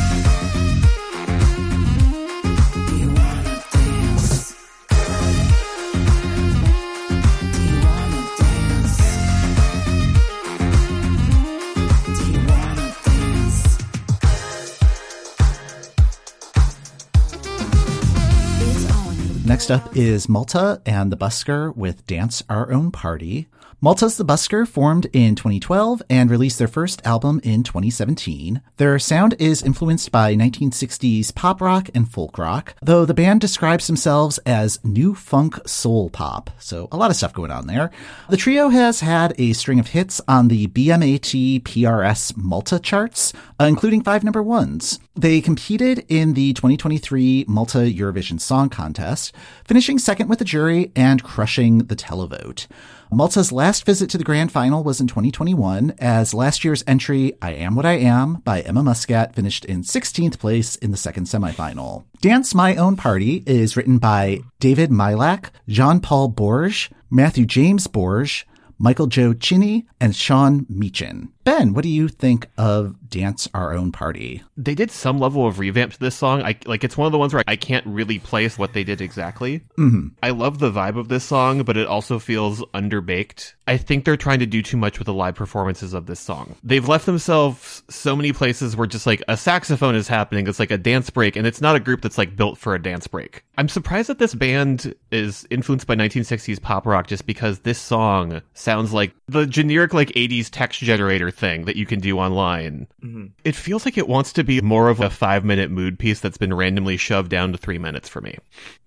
[19.57, 23.49] Next up is Malta and the Busker with Dance Our Own Party.
[23.87, 28.61] Malta's the Busker formed in 2012 and released their first album in 2017.
[28.79, 33.87] Their sound is influenced by 1960s pop rock and folk rock, though the band describes
[33.87, 36.51] themselves as new funk soul pop.
[36.59, 37.93] So a lot of stuff going on there.
[38.29, 43.67] The trio has had a string of hits on the BMAT PRS Malta charts, uh,
[43.67, 44.99] including five number ones.
[45.15, 49.33] They competed in the 2023 Malta Eurovision Song Contest,
[49.65, 52.67] finishing second with the jury and crushing the televote.
[53.13, 57.53] Malta's last visit to the grand final was in 2021, as last year's entry, I
[57.53, 62.05] Am What I Am, by Emma Muscat, finished in 16th place in the second semifinal.
[62.21, 68.45] Dance My Own Party is written by David Meilak, Jean Paul Borges, Matthew James Borges,
[68.79, 71.33] Michael Joe Cini, and Sean Meachen.
[71.45, 74.43] Ben, what do you think of Dance Our Own Party?
[74.57, 76.43] They did some level of revamp to this song.
[76.43, 79.01] I like it's one of the ones where I can't really place what they did
[79.01, 79.61] exactly.
[79.79, 80.09] Mm-hmm.
[80.23, 83.55] I love the vibe of this song, but it also feels underbaked.
[83.69, 86.55] I think they're trying to do too much with the live performances of this song.
[86.63, 90.47] They've left themselves so many places where just like a saxophone is happening.
[90.47, 92.83] It's like a dance break, and it's not a group that's like built for a
[92.83, 93.45] dance break.
[93.59, 98.43] I'm surprised that this band is influenced by 1960s pop rock just because this song
[98.55, 102.87] sounds like the generic like 80s text generator thing that you can do online.
[103.07, 103.27] Mm-hmm.
[103.45, 106.39] It feels like it wants to be more of a five minute mood piece that's
[106.39, 108.39] been randomly shoved down to three minutes for me.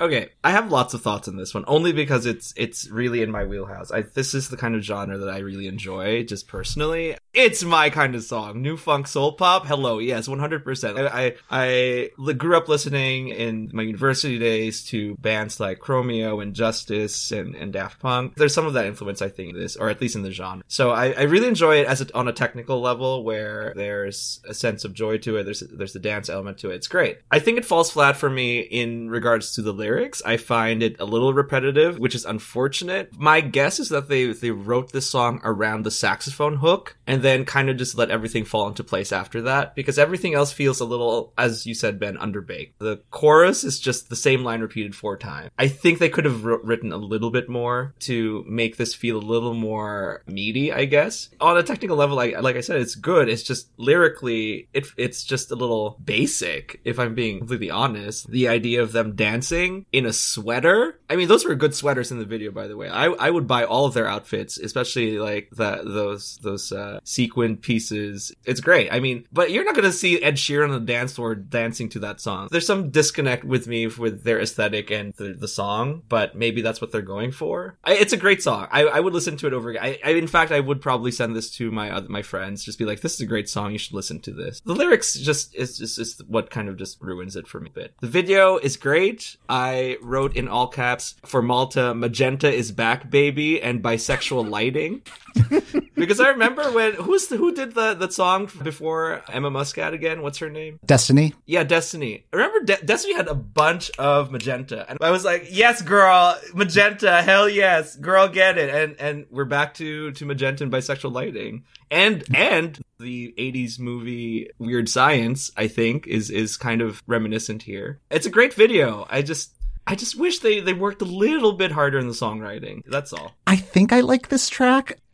[0.02, 3.32] Okay, I have lots of thoughts on this one, only because it's it's really in
[3.32, 3.92] my wheelhouse.
[3.92, 7.16] I, this is the kind of genre that I really enjoy, just personally.
[7.34, 9.68] It's my kind of song, new funk soul pop.
[9.68, 10.98] Hello, yes, one hundred percent.
[10.98, 16.56] I I I grew up listening in my university days to bands like Chromeo and
[16.56, 18.36] Justice and, and Daft Punk.
[18.36, 20.64] There's some of that influence, I think, in this, or at least in the genre.
[20.68, 24.09] So I, I really enjoy it as a, on a technical level, where there's
[24.48, 25.44] a sense of joy to it.
[25.44, 26.76] There's there's the dance element to it.
[26.76, 27.20] It's great.
[27.32, 30.22] I think it falls flat for me in regards to the lyrics.
[30.26, 33.18] I find it a little repetitive, which is unfortunate.
[33.18, 37.46] My guess is that they they wrote this song around the saxophone hook and then
[37.46, 40.86] kind of just let everything fall into place after that because everything else feels a
[40.86, 42.74] little, as you said, Ben, underbaked.
[42.80, 45.50] The chorus is just the same line repeated four times.
[45.58, 49.18] I think they could have wr- written a little bit more to make this feel
[49.18, 51.30] a little more meaty, I guess.
[51.40, 53.30] On a technical level, like I said, it's good.
[53.30, 56.80] It's just lyrically, it it's just a little basic.
[56.86, 60.99] If I'm being completely honest, the idea of them dancing in a sweater.
[61.10, 62.90] I mean, those were good sweaters in the video, by the way.
[62.90, 67.58] I I would buy all of their outfits, especially like that those those uh, sequin
[67.58, 68.32] pieces.
[68.46, 68.94] It's great.
[68.94, 72.00] I mean, but you're not gonna see Ed Sheeran on the dance floor dancing to
[72.00, 72.48] that song.
[72.52, 76.80] There's some disconnect with me with their aesthetic and the, the song, but maybe that's
[76.80, 77.78] what they're going for.
[77.84, 78.68] I, it's a great song.
[78.72, 79.84] I, I would listen to it over again.
[79.84, 82.64] I, I, in fact, I would probably send this to my my friends.
[82.64, 83.72] Just be like, this is a great song.
[83.72, 84.62] You should listen to this.
[84.62, 87.74] The lyrics just is just is what kind of just ruins it for me a
[87.74, 87.96] bit.
[88.00, 89.38] The video is great.
[89.48, 95.02] I wrote in all caps for Malta, magenta is back, baby, and bisexual lighting.
[95.96, 100.22] because I remember when who's the, who did the the song before Emma Muscat again?
[100.22, 100.80] What's her name?
[100.86, 101.34] Destiny?
[101.46, 102.26] Yeah, Destiny.
[102.34, 106.38] I remember De- Destiny had a bunch of magenta, and I was like, "Yes, girl,
[106.54, 111.12] magenta, hell yes, girl, get it." And and we're back to to magenta and bisexual
[111.12, 117.64] lighting, and and the '80s movie Weird Science, I think, is is kind of reminiscent
[117.64, 118.00] here.
[118.10, 119.06] It's a great video.
[119.10, 119.54] I just.
[119.88, 122.84] I just wish they, they worked a little bit harder in the songwriting.
[122.86, 123.34] That's all.
[123.48, 125.00] I think I like this track.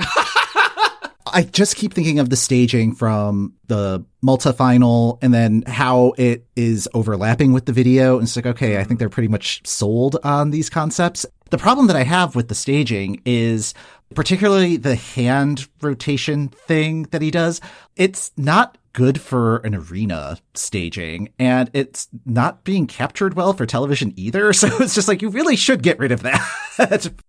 [1.27, 6.45] I just keep thinking of the staging from the Malta final and then how it
[6.55, 8.15] is overlapping with the video.
[8.17, 11.25] And it's like, okay, I think they're pretty much sold on these concepts.
[11.49, 13.73] The problem that I have with the staging is
[14.13, 17.59] particularly the hand rotation thing that he does.
[17.95, 24.13] It's not good for an arena staging and it's not being captured well for television
[24.15, 24.53] either.
[24.55, 26.41] So it's just like, you really should get rid of that.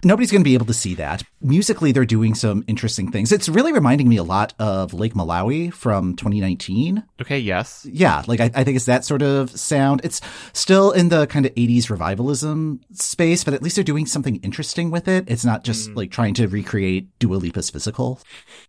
[0.05, 1.23] Nobody's going to be able to see that.
[1.41, 3.33] Musically, they're doing some interesting things.
[3.33, 7.05] It's really reminding me a lot of Lake Malawi from 2019.
[7.21, 7.87] Okay, yes.
[7.91, 10.01] Yeah, like I, I think it's that sort of sound.
[10.05, 10.21] It's
[10.53, 14.91] still in the kind of 80s revivalism space, but at least they're doing something interesting
[14.91, 15.25] with it.
[15.29, 15.97] It's not just mm.
[15.97, 18.21] like trying to recreate Dua Lipa's physical.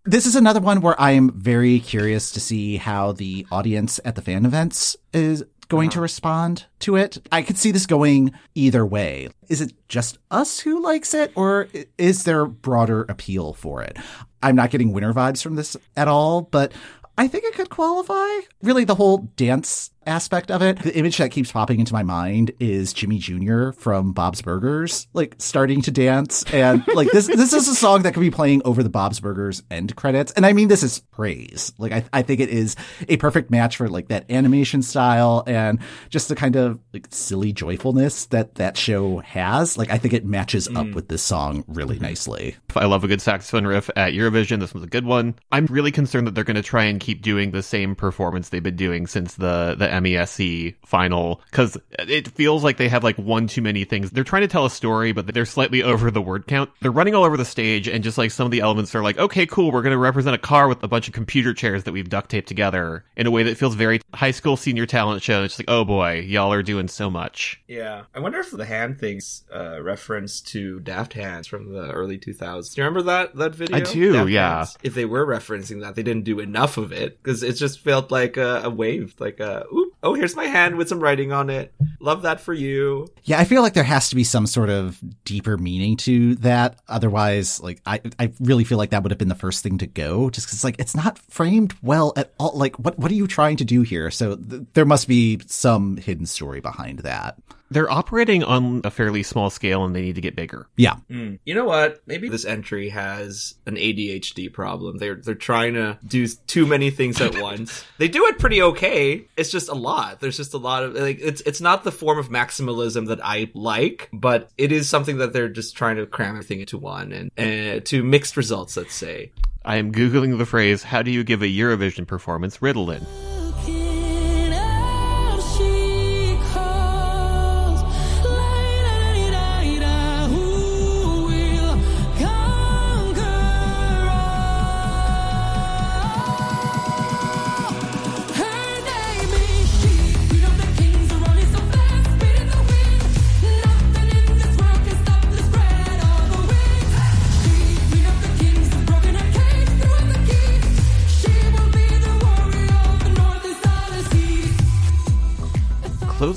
[0.05, 4.15] This is another one where I am very curious to see how the audience at
[4.15, 6.03] the fan events is going to uh-huh.
[6.03, 7.17] respond to it.
[7.31, 9.29] I could see this going either way.
[9.49, 13.97] Is it just us who likes it, or is there broader appeal for it?
[14.41, 16.73] I'm not getting winter vibes from this at all, but
[17.17, 18.27] I think it could qualify.
[18.61, 20.79] Really, the whole dance aspect of it.
[20.79, 23.71] The image that keeps popping into my mind is Jimmy Jr.
[23.71, 26.43] from Bob's Burgers, like starting to dance.
[26.53, 29.63] And like this, this is a song that could be playing over the Bob's Burgers
[29.69, 30.31] end credits.
[30.31, 31.73] And I mean, this is praise.
[31.77, 32.75] Like, I, I think it is
[33.07, 37.53] a perfect match for like that animation style and just the kind of like silly
[37.53, 39.77] joyfulness that that show has.
[39.77, 40.95] Like, I think it matches up mm.
[40.95, 42.05] with this song really mm-hmm.
[42.05, 42.55] nicely.
[42.75, 44.59] I love a good saxophone riff at Eurovision.
[44.59, 45.35] This was a good one.
[45.51, 48.63] I'm really concerned that they're going to try and keep doing the same performance they've
[48.63, 53.47] been doing since the the MESC final because it feels like they have like one
[53.47, 54.11] too many things.
[54.11, 56.69] They're trying to tell a story, but they're slightly over the word count.
[56.81, 59.17] They're running all over the stage, and just like some of the elements are like,
[59.17, 61.91] okay, cool, we're going to represent a car with a bunch of computer chairs that
[61.91, 65.43] we've duct taped together in a way that feels very high school senior talent show.
[65.43, 67.61] It's like, oh boy, y'all are doing so much.
[67.67, 72.17] Yeah, I wonder if the hand thing's uh, reference to Daft Hands from the early
[72.17, 72.73] 2000s.
[72.73, 73.77] Do you remember that that video?
[73.77, 74.55] I do, Daft yeah.
[74.57, 74.77] Hands?
[74.83, 78.11] If they were referencing that, they didn't do enough of it because it just felt
[78.11, 79.86] like a, a wave, like a oop.
[80.03, 81.73] Oh, here's my hand with some writing on it.
[81.99, 83.07] Love that for you.
[83.23, 86.79] Yeah, I feel like there has to be some sort of deeper meaning to that.
[86.87, 89.87] Otherwise, like I, I really feel like that would have been the first thing to
[89.87, 90.29] go.
[90.29, 92.51] Just because, like, it's not framed well at all.
[92.55, 94.11] Like, what what are you trying to do here?
[94.11, 97.37] So th- there must be some hidden story behind that.
[97.69, 100.67] They're operating on a fairly small scale, and they need to get bigger.
[100.77, 102.01] Yeah, You know what?
[102.05, 104.97] Maybe this entry has an ADHD problem.
[104.97, 107.83] They're they're trying to do too many things at once.
[107.97, 109.25] They do it pretty okay.
[109.35, 110.19] It's just a lot.
[110.19, 113.51] There's just a lot of like it's it's not the form of maximalism that I
[113.53, 117.31] like, but it is something that they're just trying to cram everything into one and
[117.37, 118.77] uh, to mixed results.
[118.77, 119.31] Let's say.
[119.65, 123.05] I am Googling the phrase, how do you give a Eurovision performance Ritalin?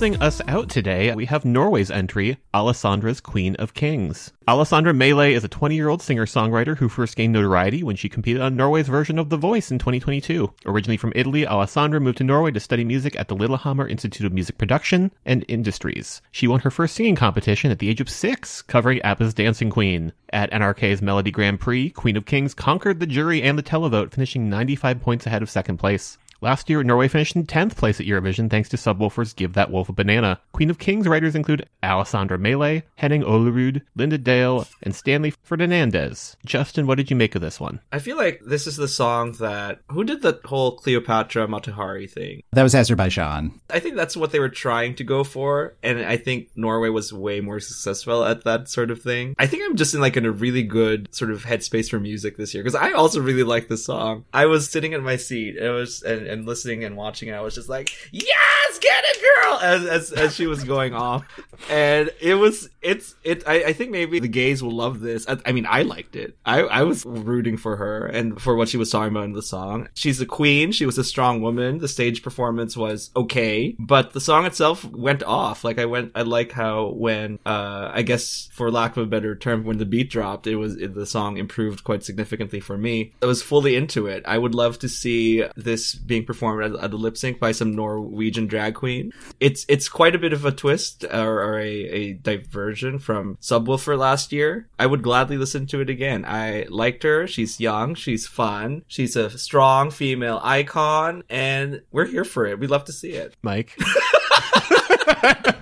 [0.00, 4.32] Closing us out today, we have Norway's entry, Alessandra's Queen of Kings.
[4.48, 8.08] Alessandra Mele is a 20 year old singer songwriter who first gained notoriety when she
[8.08, 10.54] competed on Norway's version of The Voice in 2022.
[10.64, 14.32] Originally from Italy, Alessandra moved to Norway to study music at the Lillehammer Institute of
[14.32, 16.22] Music Production and Industries.
[16.30, 20.14] She won her first singing competition at the age of six, covering ABBA's Dancing Queen.
[20.32, 24.48] At NRK's Melodi Grand Prix, Queen of Kings conquered the jury and the televote, finishing
[24.48, 26.16] 95 points ahead of second place.
[26.42, 29.90] Last year, Norway finished in 10th place at Eurovision thanks to Subwoofer's Give That Wolf
[29.90, 30.40] a Banana.
[30.52, 36.36] Queen of Kings writers include Alessandra Mele, Henning Olerud, Linda Dale, and Stanley Ferdinandez.
[36.46, 37.80] Justin, what did you make of this one?
[37.92, 42.06] I feel like this is the song that who did the whole Cleopatra Mata Hari
[42.06, 42.42] thing.
[42.52, 43.60] that was Azerbaijan.
[43.68, 47.12] I think that's what they were trying to go for, and I think Norway was
[47.12, 49.34] way more successful at that sort of thing.
[49.38, 52.38] I think I'm just in like in a really good sort of headspace for music
[52.38, 54.24] this year because I also really like this song.
[54.32, 57.36] I was sitting in my seat, and it was and, and listening and watching, and
[57.36, 61.24] I was just like, "Yes, get it, girl!" As as, as she was going off,
[61.70, 63.46] and it was it's it.
[63.46, 65.28] I, I think maybe the gays will love this.
[65.28, 66.36] I, I mean, I liked it.
[66.46, 69.42] I I was rooting for her and for what she was talking about in the
[69.42, 69.88] song.
[69.94, 70.72] She's a queen.
[70.72, 71.78] She was a strong woman.
[71.78, 75.64] The stage performance was okay, but the song itself went off.
[75.64, 76.12] Like I went.
[76.14, 79.86] I like how when uh I guess for lack of a better term, when the
[79.86, 83.12] beat dropped, it was it, the song improved quite significantly for me.
[83.22, 84.22] I was fully into it.
[84.26, 88.46] I would love to see this being performed at, a lip sync by some Norwegian
[88.46, 89.12] drag queen.
[89.38, 93.98] It's it's quite a bit of a twist or, or a, a diversion from Subwoofer
[93.98, 94.68] last year.
[94.78, 96.24] I would gladly listen to it again.
[96.26, 97.26] I liked her.
[97.26, 97.94] She's young.
[97.94, 98.82] She's fun.
[98.86, 102.58] She's a strong female icon, and we're here for it.
[102.58, 103.36] We'd love to see it.
[103.42, 103.76] Mike?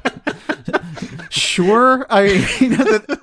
[1.31, 2.23] Sure, I
[2.61, 3.18] you know, that,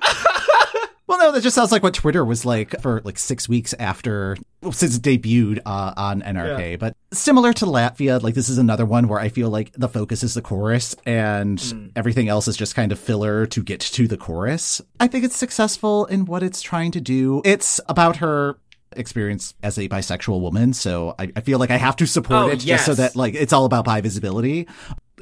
[1.32, 4.36] that just sounds like what Twitter was like for like six weeks after
[4.72, 6.78] since it debuted uh, on NRK.
[6.78, 10.22] But similar to Latvia, like this is another one where I feel like the focus
[10.22, 14.16] is the chorus and everything else is just kind of filler to get to the
[14.16, 14.80] chorus.
[15.00, 17.42] I think it's successful in what it's trying to do.
[17.44, 18.58] It's about her
[18.92, 22.48] experience as a bisexual woman, so I, I feel like I have to support Oh,
[22.48, 24.66] it just so that like it's all about bi visibility.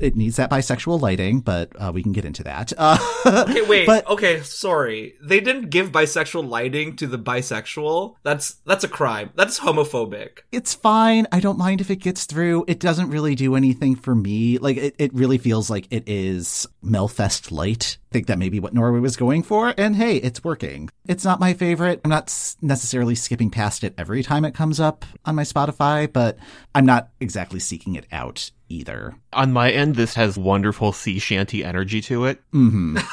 [0.00, 2.72] It needs that bisexual lighting, but uh, we can get into that.
[3.26, 3.86] Uh, Okay, wait.
[3.86, 5.14] But- okay, sorry.
[5.22, 8.16] They didn't give bisexual lighting to the bisexual.
[8.22, 9.30] That's that's a crime.
[9.34, 10.40] That's homophobic.
[10.53, 11.26] it's fine.
[11.32, 12.64] I don't mind if it gets through.
[12.68, 14.59] It doesn't really do anything for me.
[14.59, 17.99] Like it, it really feels like it is Melfest light.
[18.11, 20.88] I think that may be what Norway was going for, and hey, it's working.
[21.07, 22.01] It's not my favorite.
[22.05, 22.26] I'm not
[22.62, 26.38] necessarily skipping past it every time it comes up on my Spotify, but
[26.74, 29.14] I'm not exactly seeking it out either.
[29.32, 32.40] On my end, this has wonderful sea shanty energy to it.
[32.52, 32.98] hmm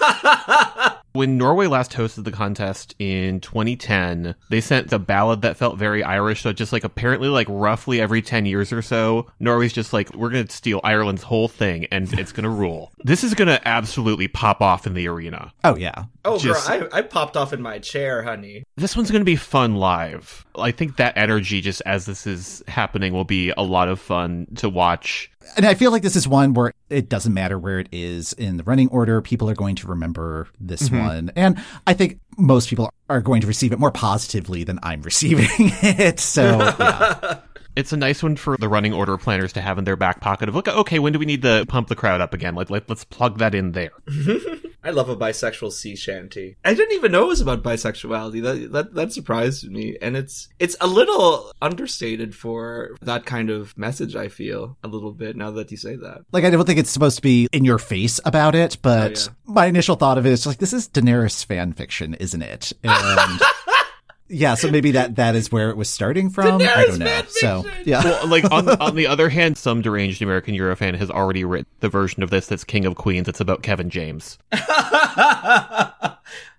[1.13, 6.03] When Norway last hosted the contest in 2010, they sent a ballad that felt very
[6.05, 6.41] Irish.
[6.41, 10.29] So just like apparently like roughly every 10 years or so, Norway's just like, we're
[10.29, 12.91] going to steal Ireland's whole thing and it's going to rule.
[13.03, 15.51] This is going to absolutely pop off in the arena.
[15.63, 16.05] Oh yeah.
[16.23, 18.63] Oh, Just- girl, I, I popped off in my chair, honey.
[18.77, 20.45] This one's going to be fun live.
[20.55, 24.47] I think that energy just as this is happening will be a lot of fun
[24.57, 25.30] to watch.
[25.55, 28.57] And I feel like this is one where it doesn't matter where it is in
[28.57, 29.21] the running order.
[29.21, 31.05] People are going to remember this mm-hmm.
[31.05, 31.31] one.
[31.35, 35.47] And I think most people are going to receive it more positively than I'm receiving
[35.49, 36.19] it.
[36.19, 37.39] So, yeah.
[37.73, 40.49] It's a nice one for the running order planners to have in their back pocket
[40.49, 42.53] of, look, okay, when do we need to pump the crowd up again?
[42.53, 43.91] Like, let, let's plug that in there.
[44.84, 46.57] I love a bisexual sea shanty.
[46.65, 48.41] I didn't even know it was about bisexuality.
[48.41, 53.77] That that that surprised me, and it's it's a little understated for that kind of
[53.77, 54.15] message.
[54.15, 56.25] I feel a little bit now that you say that.
[56.32, 59.34] like, I don't think it's supposed to be in your face about it, but Oh,
[59.45, 62.71] my initial thought of it is like, this is Daenerys fan fiction, isn't it?
[62.84, 63.41] And
[64.32, 66.61] yeah, so maybe that, that is where it was starting from.
[66.61, 67.21] I don't know.
[67.27, 68.03] So, yeah.
[68.03, 71.89] Well, like on on the other hand, some deranged American Eurofan has already written the
[71.89, 73.27] version of this that's King of Queens.
[73.27, 74.38] It's about Kevin James.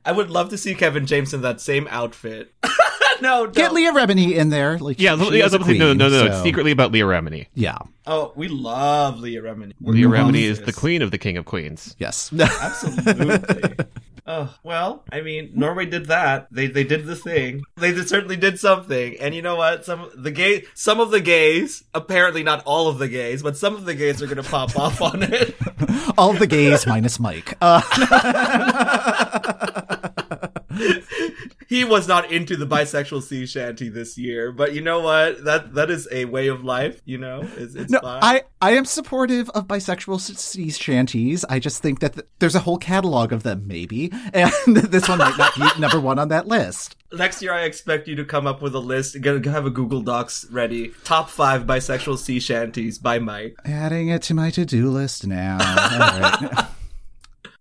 [0.05, 2.53] I would love to see Kevin James in that same outfit.
[3.23, 3.51] no, no.
[3.51, 4.79] Get Leah Remini in there.
[4.79, 7.05] Like, Yeah, she yeah is a no, no, no, no, It's so- secretly about Leah
[7.05, 7.47] Remini.
[7.55, 7.79] Yeah.
[8.07, 9.75] Oh, we love Leah Remini.
[9.81, 11.95] We're Leah Remini love is the queen of the King of Queens.
[11.99, 12.33] Yes.
[12.33, 13.77] Absolutely.
[14.35, 16.49] Oh, well, I mean, Norway did that.
[16.51, 17.65] They they did the thing.
[17.77, 19.19] They certainly did something.
[19.21, 19.85] And you know what?
[19.85, 23.75] Some the gay some of the gays, apparently not all of the gays, but some
[23.75, 25.55] of the gays are going to pop off on it.
[26.19, 27.57] All the gays minus Mike.
[27.61, 27.81] Uh,
[31.69, 35.45] he was not into the bisexual sea shanty this year, but you know what?
[35.45, 37.41] That that is a way of life, you know?
[37.57, 38.21] It's, it's no, fine.
[38.23, 41.45] I, I am supportive of bisexual sea shanties.
[41.49, 45.19] I just think that th- there's a whole catalog of them, maybe, and this one
[45.19, 46.97] might not be number one on that list.
[47.13, 49.21] Next year, I expect you to come up with a list.
[49.21, 50.93] Get, have a Google Docs ready.
[51.05, 53.57] Top five bisexual sea shanties by Mike.
[53.65, 56.69] Adding it to my to-do list now.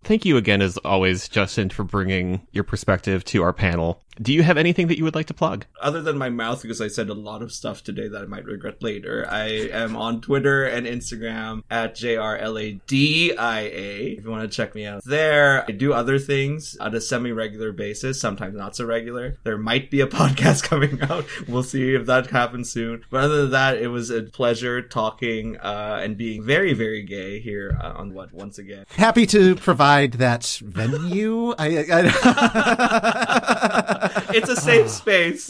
[0.03, 4.01] Thank you again, as always, Justin, for bringing your perspective to our panel.
[4.19, 5.65] Do you have anything that you would like to plug?
[5.81, 8.45] Other than my mouth, because I said a lot of stuff today that I might
[8.45, 14.17] regret later, I am on Twitter and Instagram at JRLADIA.
[14.17, 17.31] If you want to check me out there, I do other things on a semi
[17.31, 19.37] regular basis, sometimes not so regular.
[19.43, 21.25] There might be a podcast coming out.
[21.47, 23.03] We'll see if that happens soon.
[23.09, 27.39] But other than that, it was a pleasure talking uh, and being very, very gay
[27.39, 28.85] here uh, on what once again.
[28.89, 31.53] Happy to provide that venue.
[31.57, 33.91] I, I
[34.33, 35.49] It's a safe space.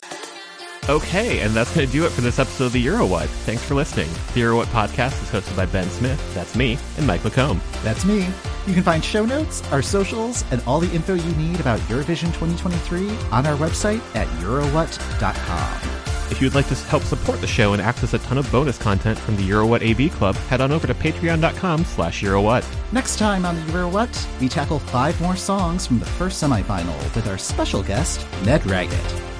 [0.90, 3.30] Okay, and that's going to do it for this episode of the Euro What.
[3.46, 4.10] Thanks for listening.
[4.34, 7.60] The Euro What podcast is hosted by Ben Smith, that's me, and Mike McComb.
[7.84, 8.28] That's me.
[8.68, 12.34] You can find show notes, our socials, and all the info you need about Eurovision
[12.34, 16.01] 2023 on our website at eurowhat.com.
[16.32, 18.78] If you would like to help support the show and access a ton of bonus
[18.78, 22.66] content from the Euro What AV Club, head on over to patreon.com slash EuroWhat.
[22.94, 26.98] Next time on the Euro What, we tackle five more songs from the first semifinal
[27.16, 29.31] with our special guest, Ned Raggett.